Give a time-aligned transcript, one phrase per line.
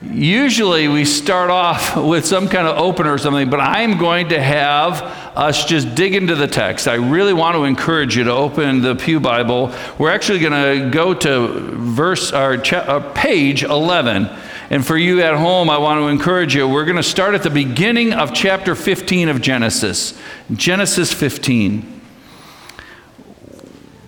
[0.00, 4.40] Usually we start off with some kind of opener or something, but I'm going to
[4.40, 5.02] have
[5.36, 6.86] us just dig into the text.
[6.86, 9.74] I really want to encourage you to open the Pew Bible.
[9.98, 14.28] We're actually going to go to verse or uh, page 11.
[14.70, 16.68] And for you at home, I want to encourage you.
[16.68, 20.16] We're going to start at the beginning of chapter 15 of Genesis.
[20.52, 22.00] Genesis 15.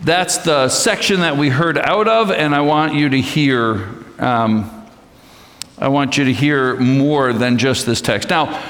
[0.02, 3.88] That's the section that we heard out of, and I want you to hear.
[4.18, 4.79] Um,
[5.80, 8.28] I want you to hear more than just this text.
[8.28, 8.62] Now,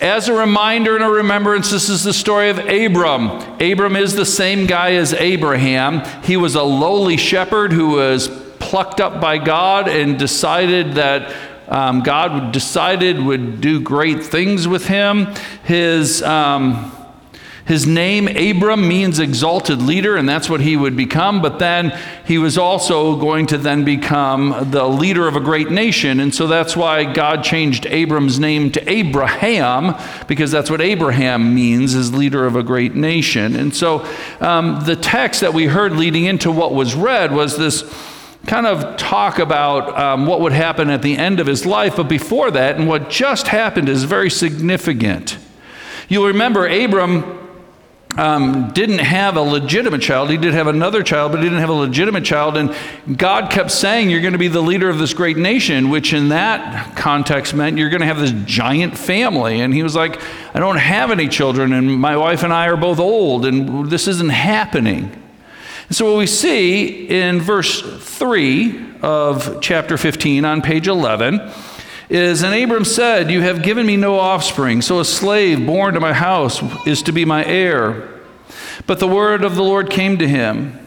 [0.00, 3.28] as a reminder and a remembrance, this is the story of Abram.
[3.60, 6.04] Abram is the same guy as Abraham.
[6.22, 8.28] He was a lowly shepherd who was
[8.60, 11.34] plucked up by God and decided that
[11.66, 15.34] um, God decided would do great things with him.
[15.64, 16.22] His.
[16.22, 16.92] Um,
[17.66, 21.40] his name, Abram, means exalted leader, and that's what he would become.
[21.40, 26.20] But then he was also going to then become the leader of a great nation.
[26.20, 29.94] And so that's why God changed Abram's name to Abraham,
[30.26, 33.56] because that's what Abraham means, is leader of a great nation.
[33.56, 34.06] And so
[34.40, 37.82] um, the text that we heard leading into what was read was this
[38.46, 41.96] kind of talk about um, what would happen at the end of his life.
[41.96, 45.38] But before that, and what just happened is very significant.
[46.10, 47.40] You'll remember Abram
[48.16, 50.30] um, didn't have a legitimate child.
[50.30, 52.56] He did have another child, but he didn't have a legitimate child.
[52.56, 52.74] And
[53.18, 56.28] God kept saying, You're going to be the leader of this great nation, which in
[56.28, 59.60] that context meant you're going to have this giant family.
[59.60, 60.20] And he was like,
[60.54, 64.06] I don't have any children, and my wife and I are both old, and this
[64.06, 65.10] isn't happening.
[65.88, 71.50] And so, what we see in verse 3 of chapter 15 on page 11
[72.08, 76.00] is and Abram said, You have given me no offspring, so a slave born to
[76.00, 78.10] my house is to be my heir.
[78.86, 80.78] But the word of the Lord came to him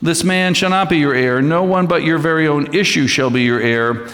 [0.00, 3.30] This man shall not be your heir, no one but your very own issue shall
[3.30, 4.08] be your heir.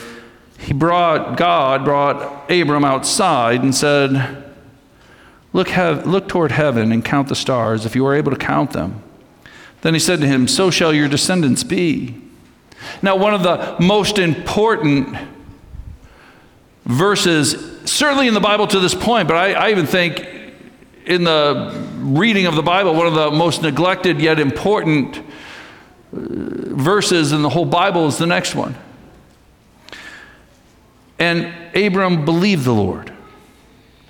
[0.59, 4.45] He brought, God brought Abram outside and said,
[5.53, 8.73] Look, hev- look toward heaven and count the stars, if you are able to count
[8.73, 9.03] them.
[9.81, 12.21] Then he said to him, So shall your descendants be.
[13.03, 15.17] Now, one of the most important
[16.89, 20.27] verses, certainly in the Bible to this point, but I, I even think
[21.05, 25.23] in the reading of the Bible, one of the most neglected yet important uh,
[26.13, 28.75] verses in the whole Bible is the next one.
[31.19, 33.13] And Abram believed the Lord,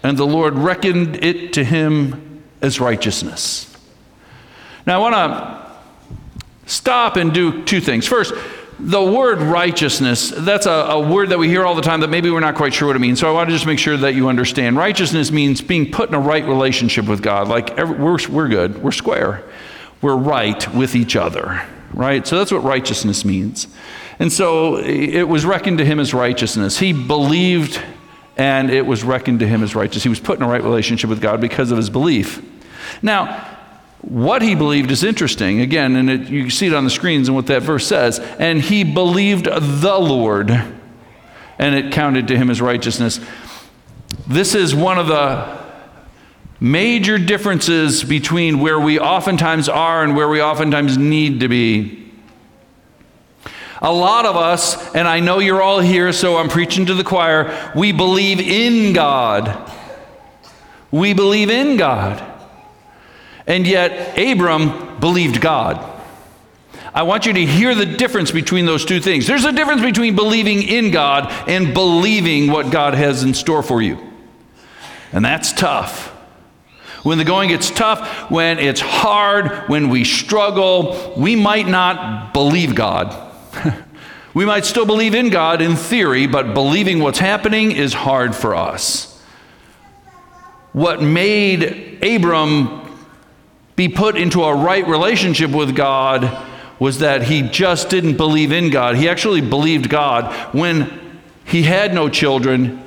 [0.03, 3.77] and the Lord reckoned it to him as righteousness.
[4.87, 8.06] Now, I want to stop and do two things.
[8.06, 8.34] First,
[8.81, 12.31] the word righteousness, that's a, a, word that we hear all the time that maybe
[12.31, 13.19] we're not quite sure what it means.
[13.19, 14.77] So I want to just make sure that you understand.
[14.77, 17.49] Righteousness means being put in a right relationship with God.
[17.49, 19.44] Like every, we're, we're good, we're square,
[20.00, 22.25] we're right with each other, right?
[22.27, 23.67] So that's what righteousness means.
[24.21, 26.78] And so it was reckoned to him as righteousness.
[26.78, 27.83] He believed
[28.37, 30.05] and it was reckoned to him as righteous.
[30.05, 32.41] He was put in a right relationship with God because of his belief.
[33.03, 33.57] Now,
[34.00, 35.60] what he believed is interesting.
[35.60, 38.19] Again, and it, you see it on the screens and what that verse says.
[38.19, 43.20] And he believed the Lord, and it counted to him as righteousness.
[44.26, 45.58] This is one of the
[46.60, 52.10] major differences between where we oftentimes are and where we oftentimes need to be.
[53.81, 57.04] A lot of us, and I know you're all here, so I'm preaching to the
[57.04, 59.70] choir, we believe in God.
[60.91, 62.28] We believe in God.
[63.48, 65.82] And yet, Abram believed God.
[66.94, 69.26] I want you to hear the difference between those two things.
[69.26, 73.81] There's a difference between believing in God and believing what God has in store for
[73.81, 73.98] you.
[75.12, 76.08] And that's tough.
[77.04, 82.75] When the going gets tough, when it's hard, when we struggle, we might not believe
[82.75, 83.14] God.
[84.34, 88.54] we might still believe in God in theory, but believing what's happening is hard for
[88.54, 89.22] us.
[90.72, 92.78] What made Abram
[93.78, 96.44] be put into a right relationship with God
[96.81, 98.97] was that he just didn't believe in God.
[98.97, 100.35] He actually believed God.
[100.52, 102.82] When he had no children,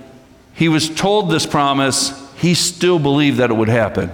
[0.53, 4.11] he was told this promise, he still believed that it would happen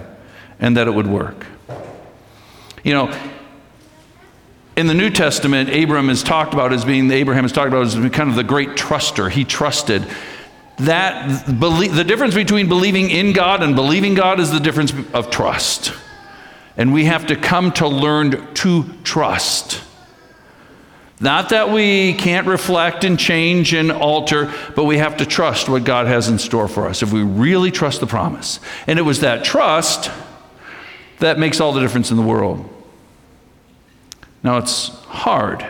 [0.60, 1.46] and that it would work.
[2.84, 3.20] You know,
[4.76, 7.96] in the New Testament, Abraham is talked about as being, Abraham is talked about as
[7.96, 9.28] being kind of the great truster.
[9.28, 10.06] He trusted.
[10.78, 15.92] That, the difference between believing in God and believing God is the difference of trust.
[16.78, 19.82] And we have to come to learn to trust.
[21.20, 25.82] Not that we can't reflect and change and alter, but we have to trust what
[25.82, 28.60] God has in store for us if we really trust the promise.
[28.86, 30.12] And it was that trust
[31.18, 32.68] that makes all the difference in the world.
[34.44, 35.66] Now, it's hard.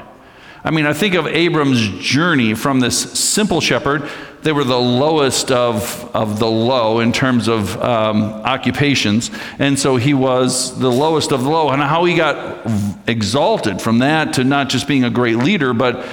[0.62, 4.10] I mean, I think of Abram's journey from this simple shepherd.
[4.42, 9.30] They were the lowest of, of the low in terms of um, occupations.
[9.58, 11.70] And so he was the lowest of the low.
[11.70, 12.66] And how he got
[13.08, 16.06] exalted from that to not just being a great leader, but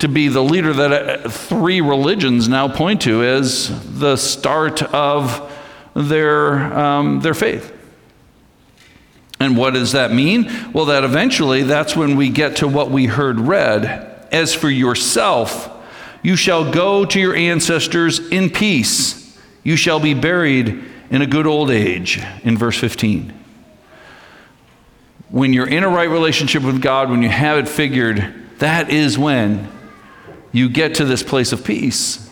[0.00, 5.50] to be the leader that uh, three religions now point to as the start of
[5.94, 7.76] their, um, their faith.
[9.38, 10.50] And what does that mean?
[10.72, 14.06] Well, that eventually that's when we get to what we heard read.
[14.30, 15.69] As for yourself,
[16.22, 19.38] you shall go to your ancestors in peace.
[19.62, 23.32] You shall be buried in a good old age, in verse 15.
[25.28, 29.18] When you're in a right relationship with God, when you have it figured, that is
[29.18, 29.70] when
[30.52, 32.29] you get to this place of peace.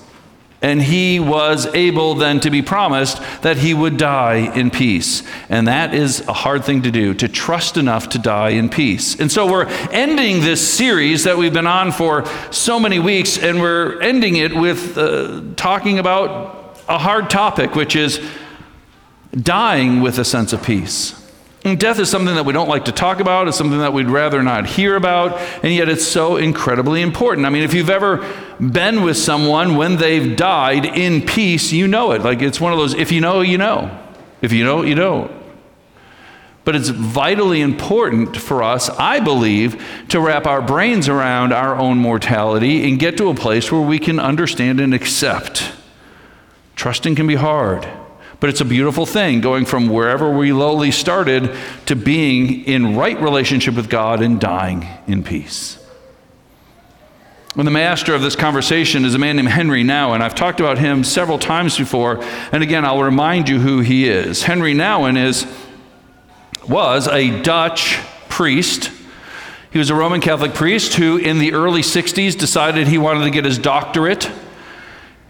[0.61, 5.23] And he was able then to be promised that he would die in peace.
[5.49, 9.19] And that is a hard thing to do, to trust enough to die in peace.
[9.21, 13.61] And so we're ending this series that we've been on for so many weeks, and
[13.61, 18.21] we're ending it with uh, talking about a hard topic, which is
[19.33, 21.18] dying with a sense of peace.
[21.69, 23.47] And death is something that we don't like to talk about.
[23.47, 25.39] It's something that we'd rather not hear about.
[25.63, 27.47] And yet it's so incredibly important.
[27.47, 28.27] I mean, if you've ever
[28.59, 32.23] been with someone when they've died in peace, you know it.
[32.23, 33.97] Like it's one of those, if you know, you know.
[34.41, 35.31] If you know, you know.
[36.65, 41.99] But it's vitally important for us, I believe, to wrap our brains around our own
[41.99, 45.73] mortality and get to a place where we can understand and accept.
[46.77, 47.89] Trusting can be hard.
[48.41, 51.55] But it's a beautiful thing going from wherever we lowly started
[51.87, 55.85] to being in right relationship with God and dying in peace.
[57.57, 60.21] And the master of this conversation is a man named Henry Nouwen.
[60.21, 64.45] I've talked about him several times before, and again, I'll remind you who he is.
[64.45, 65.45] Henry Nouwen is,
[66.69, 67.99] was a Dutch
[68.29, 68.93] priest.
[69.73, 73.31] He was a Roman Catholic priest who, in the early 60s, decided he wanted to
[73.31, 74.31] get his doctorate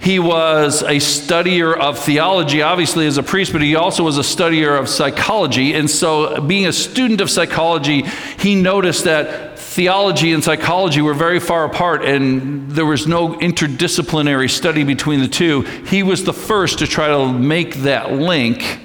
[0.00, 4.22] he was a studier of theology, obviously, as a priest, but he also was a
[4.22, 5.74] studier of psychology.
[5.74, 8.02] And so, being a student of psychology,
[8.38, 14.50] he noticed that theology and psychology were very far apart and there was no interdisciplinary
[14.50, 15.62] study between the two.
[15.62, 18.80] He was the first to try to make that link.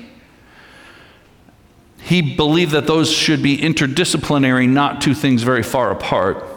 [1.97, 6.52] He believed that those should be interdisciplinary, not two things very far apart.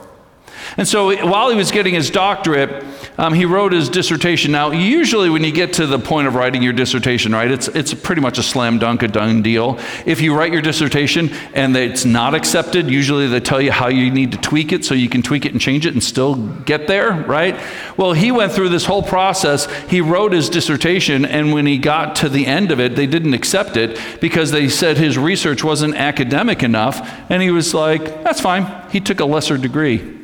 [0.77, 2.85] And so while he was getting his doctorate,
[3.19, 4.53] um, he wrote his dissertation.
[4.53, 7.95] Now, usually when you get to the point of writing your dissertation, right, it's, it's
[7.95, 9.79] pretty much a slam dunk, a done deal.
[10.05, 14.11] If you write your dissertation and it's not accepted, usually they tell you how you
[14.11, 16.87] need to tweak it so you can tweak it and change it and still get
[16.87, 17.59] there, right?
[17.97, 19.67] Well, he went through this whole process.
[19.89, 23.35] He wrote his dissertation, and when he got to the end of it, they didn't
[23.35, 27.09] accept it because they said his research wasn't academic enough.
[27.31, 28.91] And he was like, that's fine.
[28.91, 30.16] He took a lesser degree.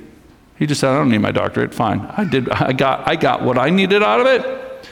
[0.58, 1.74] He just said, I don't need my doctorate.
[1.74, 2.00] Fine.
[2.16, 4.86] I did I got I got what I needed out of it.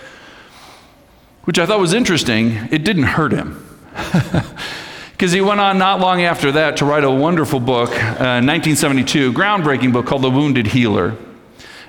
[1.44, 2.52] Which I thought was interesting.
[2.70, 3.66] It didn't hurt him.
[5.20, 9.34] Because he went on not long after that to write a wonderful book, uh, 1972,
[9.34, 11.14] groundbreaking book called The Wounded Healer.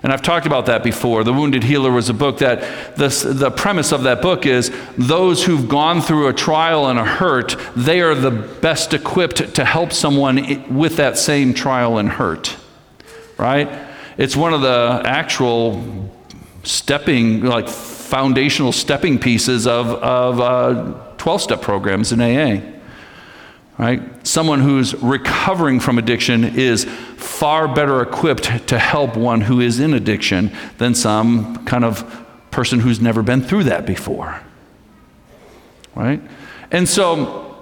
[0.04, 1.24] And I've talked about that before.
[1.24, 5.46] The Wounded Healer was a book that the, the premise of that book is those
[5.46, 9.94] who've gone through a trial and a hurt, they are the best equipped to help
[9.94, 12.58] someone with that same trial and hurt
[13.42, 13.68] right?
[14.18, 16.10] It's one of the actual
[16.64, 22.62] stepping, like foundational stepping pieces of, of 12 uh, step programs in AA.
[23.80, 24.28] Right?
[24.28, 26.86] Someone who's recovering from addiction is
[27.18, 32.80] far better equipped to help one who is in addiction than some kind of person
[32.80, 34.40] who's never been through that before.
[35.96, 36.22] Right?
[36.70, 37.58] And so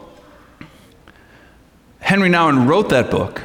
[2.02, 3.42] Henry Nouwen wrote that book.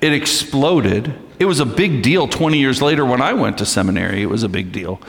[0.00, 4.22] It exploded it was a big deal 20 years later when I went to seminary.
[4.22, 5.00] It was a big deal.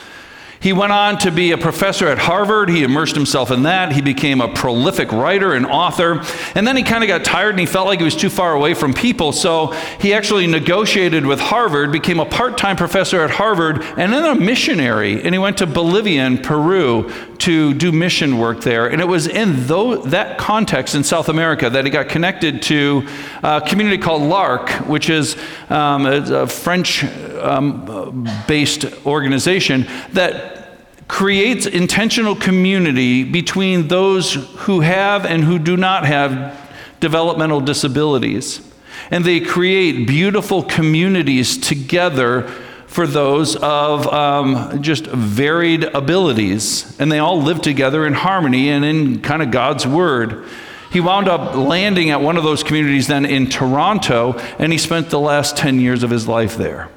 [0.62, 2.70] He went on to be a professor at Harvard.
[2.70, 3.92] He immersed himself in that.
[3.92, 6.24] He became a prolific writer and author.
[6.54, 8.54] And then he kind of got tired and he felt like he was too far
[8.54, 9.32] away from people.
[9.32, 14.24] So he actually negotiated with Harvard, became a part time professor at Harvard, and then
[14.24, 15.22] a missionary.
[15.22, 17.12] And he went to Bolivia and Peru
[17.42, 18.88] to do mission work there.
[18.88, 23.08] And it was in that context in South America that he got connected to
[23.44, 25.36] a community called L'Arche, which is
[25.70, 30.60] um, a, a French um, based organization that
[31.08, 36.58] creates intentional community between those who have and who do not have
[37.00, 38.62] developmental disabilities.
[39.10, 42.50] And they create beautiful communities together
[42.92, 47.00] for those of um, just varied abilities.
[47.00, 50.46] And they all live together in harmony and in kind of God's Word.
[50.92, 55.10] He wound up landing at one of those communities then in Toronto, and he spent
[55.10, 56.90] the last 10 years of his life there.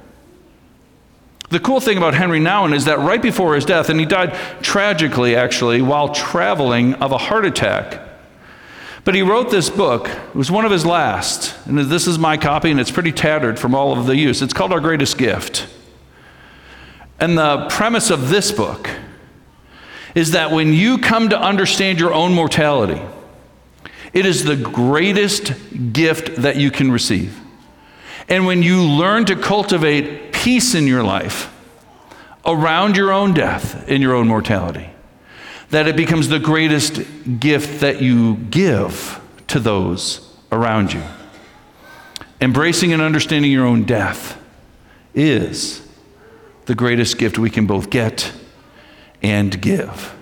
[1.50, 4.34] The cool thing about Henry Nouwen is that right before his death, and he died
[4.62, 8.00] tragically actually while traveling of a heart attack.
[9.04, 10.08] But he wrote this book.
[10.08, 11.54] It was one of his last.
[11.68, 14.42] And this is my copy, and it's pretty tattered from all of the use.
[14.42, 15.68] It's called Our Greatest Gift.
[17.18, 18.90] And the premise of this book
[20.14, 23.00] is that when you come to understand your own mortality,
[24.12, 25.52] it is the greatest
[25.92, 27.40] gift that you can receive.
[28.28, 31.52] And when you learn to cultivate peace in your life
[32.46, 34.88] around your own death and your own mortality,
[35.70, 37.00] that it becomes the greatest
[37.40, 41.02] gift that you give to those around you.
[42.40, 44.40] Embracing and understanding your own death
[45.14, 45.83] is
[46.66, 48.32] the greatest gift we can both get
[49.22, 50.14] and give.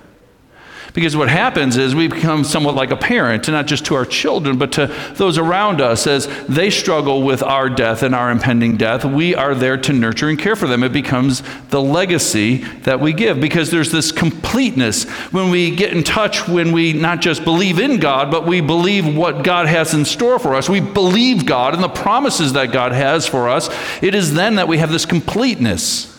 [0.95, 4.59] Because what happens is we become somewhat like a parent, not just to our children,
[4.59, 9.03] but to those around us as they struggle with our death and our impending death.
[9.03, 10.83] We are there to nurture and care for them.
[10.83, 16.05] It becomes the legacy that we give because there's this completeness when we get in
[16.05, 20.05] touch, when we not just believe in God, but we believe what God has in
[20.05, 20.69] store for us.
[20.69, 23.71] We believe God and the promises that God has for us.
[24.03, 26.12] It is then that we have this completeness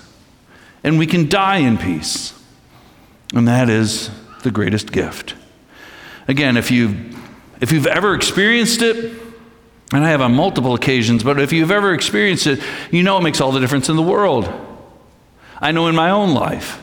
[0.83, 2.33] and we can die in peace.
[3.33, 4.09] And that is
[4.43, 5.35] the greatest gift.
[6.27, 7.17] Again, if, you've,
[7.61, 9.21] if you've ever experienced it,
[9.93, 12.61] and I have on multiple occasions, but if you've ever experienced it,
[12.91, 14.51] you know it makes all the difference in the world.
[15.59, 16.81] I know in my own life.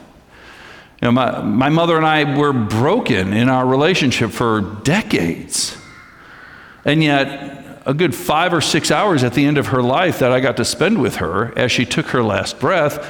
[1.03, 5.77] You know, my, my mother and I were broken in our relationship for decades.
[6.85, 10.33] And yet, a good five or six hours at the end of her life that
[10.33, 13.07] I got to spend with her as she took her last breath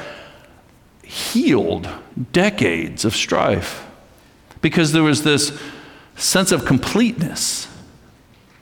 [1.11, 1.88] healed
[2.31, 3.85] decades of strife
[4.61, 5.61] because there was this
[6.14, 7.67] sense of completeness.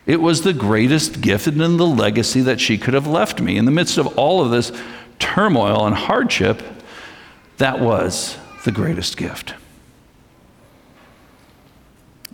[0.07, 3.59] It was the greatest gift and the legacy that she could have left me.
[3.59, 4.73] In the midst of all of this
[5.19, 6.63] turmoil and hardship,
[7.59, 9.53] that was the greatest gift.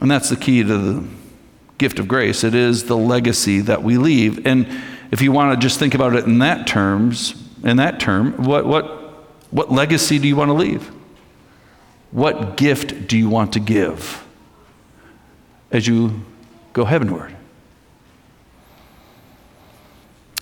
[0.00, 1.08] And that's the key to the
[1.78, 2.44] gift of grace.
[2.44, 4.46] It is the legacy that we leave.
[4.46, 4.68] And
[5.10, 8.64] if you want to just think about it in that terms, in that term, what,
[8.64, 9.03] what,
[9.50, 10.90] what legacy do you want to leave?
[12.10, 14.24] What gift do you want to give
[15.70, 16.22] as you
[16.72, 17.34] go heavenward?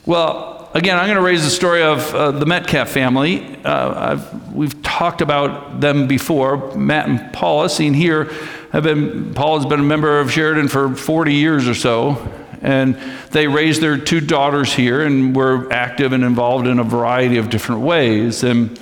[0.04, 3.56] Well, again, I'm going to raise the story of uh, the Metcalf family.
[3.64, 4.21] Uh,
[4.52, 6.75] we've talked about them before.
[6.75, 8.25] Matt and Paula, seen here,
[8.73, 9.32] have been.
[9.35, 12.16] Paul has been a member of Sheridan for 40 years or so,
[12.62, 12.97] and
[13.30, 17.49] they raised their two daughters here, and were active and involved in a variety of
[17.49, 18.42] different ways.
[18.42, 18.78] And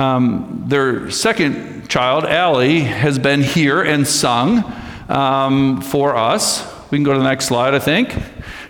[0.00, 4.64] um, their second child, Allie, has been here and sung
[5.10, 6.66] um, for us.
[6.90, 8.10] We can go to the next slide, I think.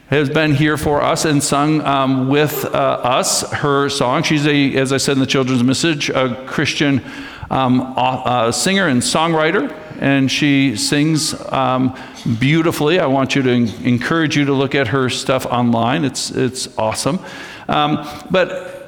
[0.08, 4.24] Has been here for us and sung um, with uh, us her song.
[4.24, 7.00] She's a, as I said in the children's message, a Christian
[7.48, 11.96] um, uh, singer and songwriter, and she sings um,
[12.40, 12.98] beautifully.
[12.98, 16.04] I want you to encourage you to look at her stuff online.
[16.04, 17.20] It's it's awesome.
[17.68, 18.79] Um, but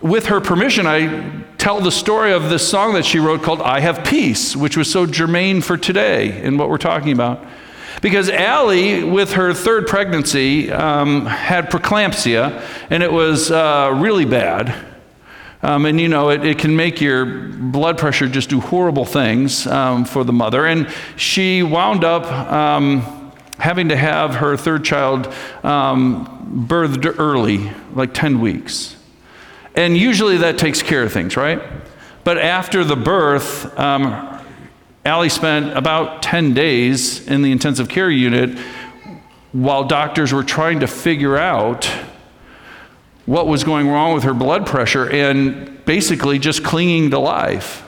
[0.00, 3.80] with her permission, I tell the story of this song that she wrote called I
[3.80, 7.44] Have Peace, which was so germane for today in what we're talking about.
[8.02, 14.74] Because Allie, with her third pregnancy, um, had preeclampsia, and it was uh, really bad.
[15.62, 19.66] Um, and you know, it, it, can make your blood pressure just do horrible things
[19.66, 20.66] um, for the mother.
[20.66, 25.32] And she wound up um, having to have her third child
[25.64, 28.96] um, birthed early, like 10 weeks.
[29.76, 31.62] And usually that takes care of things, right?
[32.24, 34.42] But after the birth, um,
[35.04, 38.58] Allie spent about 10 days in the intensive care unit
[39.52, 41.84] while doctors were trying to figure out
[43.26, 47.82] what was going wrong with her blood pressure and basically just clinging to life.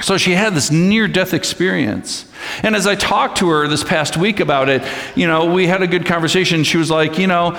[0.00, 2.30] So she had this near death experience.
[2.62, 4.82] And as I talked to her this past week about it,
[5.14, 6.64] you know, we had a good conversation.
[6.64, 7.52] She was like, you know,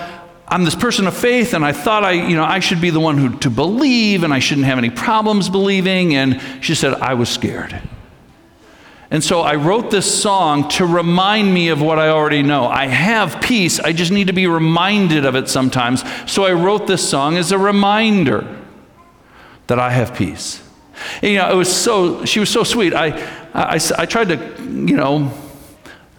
[0.52, 3.00] I'm this person of faith, and I thought I, you know, I should be the
[3.00, 6.14] one who to believe, and I shouldn't have any problems believing.
[6.16, 7.82] And she said, I was scared.
[9.10, 12.66] And so I wrote this song to remind me of what I already know.
[12.66, 16.04] I have peace, I just need to be reminded of it sometimes.
[16.30, 18.46] So I wrote this song as a reminder
[19.68, 20.62] that I have peace.
[21.22, 22.94] And, you know, it was so, she was so sweet.
[22.94, 23.08] I,
[23.54, 25.32] I, I tried to, you know,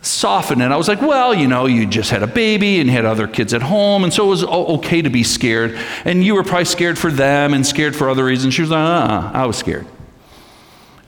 [0.02, 3.04] soften And I was like, well, you know, you just had a baby and had
[3.04, 5.78] other kids at home, and so it was okay to be scared.
[6.04, 8.54] And you were probably scared for them and scared for other reasons.
[8.54, 9.87] She was like, uh-uh, I was scared.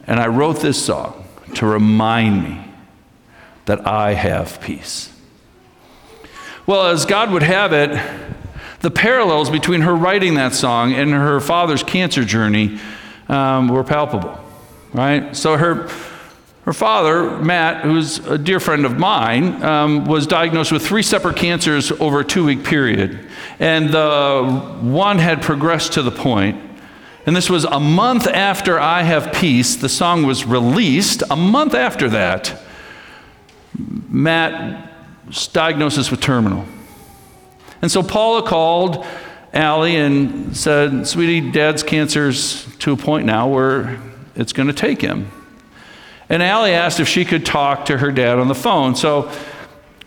[0.07, 1.25] And I wrote this song
[1.55, 2.65] to remind me
[3.65, 5.13] that I have peace.
[6.67, 7.91] Well, as God would have it,
[8.81, 12.79] the parallels between her writing that song and her father's cancer journey
[13.29, 14.39] um, were palpable,
[14.93, 15.35] right?
[15.35, 15.89] So her,
[16.65, 21.37] her father, Matt, who's a dear friend of mine, um, was diagnosed with three separate
[21.37, 23.29] cancers over a two week period.
[23.59, 26.59] And the one had progressed to the point,
[27.27, 31.23] and this was a month after I Have Peace, the song was released.
[31.31, 32.63] A month after that,
[34.09, 36.65] Matt's diagnosis with terminal.
[37.83, 39.07] And so Paula called
[39.53, 44.01] Allie and said, Sweetie, dad's cancer's to a point now where
[44.35, 45.31] it's going to take him.
[46.29, 48.97] And Allie asked if she could talk to her dad on the phone.
[48.97, 49.31] So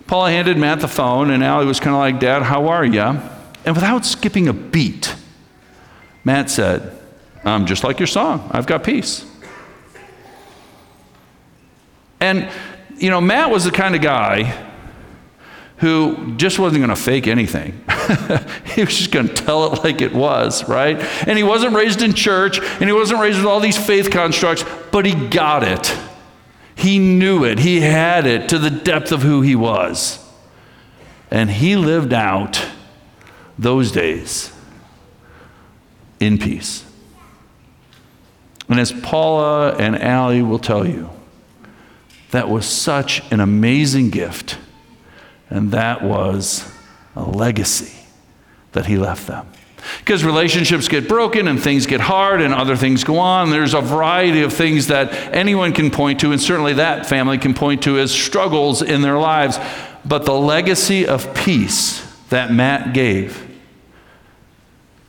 [0.08, 3.02] Paula handed Matt the phone, and Allie was kind of like, Dad, how are you?
[3.02, 5.14] And without skipping a beat,
[6.24, 6.98] Matt said,
[7.44, 8.50] I'm just like your song.
[8.52, 9.26] I've got peace.
[12.20, 12.50] And,
[12.98, 14.66] you know, Matt was the kind of guy
[15.78, 17.84] who just wasn't going to fake anything.
[18.76, 20.98] he was just going to tell it like it was, right?
[21.28, 24.66] And he wasn't raised in church, and he wasn't raised with all these faith constructs,
[24.92, 25.96] but he got it.
[26.77, 27.60] He knew it.
[27.60, 30.24] He had it to the depth of who he was.
[31.31, 32.65] And he lived out
[33.57, 34.53] those days
[36.19, 36.86] in peace.
[38.69, 41.10] And as Paula and Allie will tell you,
[42.31, 44.57] that was such an amazing gift
[45.50, 46.69] and that was
[47.15, 47.93] a legacy
[48.74, 49.48] that he left them.
[50.00, 53.51] Because relationships get broken and things get hard and other things go on.
[53.51, 57.53] There's a variety of things that anyone can point to, and certainly that family can
[57.53, 59.60] point to as struggles in their lives.
[60.03, 63.43] But the legacy of peace that Matt gave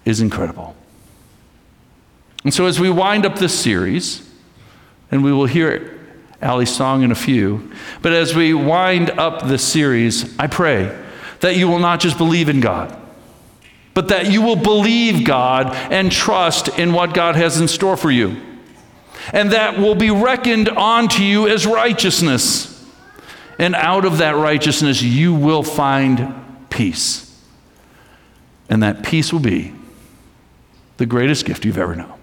[0.04, 0.76] is incredible.
[2.44, 4.28] And so, as we wind up this series,
[5.10, 5.98] and we will hear
[6.40, 7.70] Allie's song in a few.
[8.02, 10.96] But as we wind up this series, I pray
[11.40, 12.96] that you will not just believe in God,
[13.99, 18.12] but that you will believe God and trust in what God has in store for
[18.12, 18.40] you.
[19.33, 22.88] And that will be reckoned onto you as righteousness.
[23.59, 26.33] And out of that righteousness, you will find
[26.70, 27.42] peace.
[28.68, 29.75] And that peace will be
[30.99, 32.17] the greatest gift you've ever known.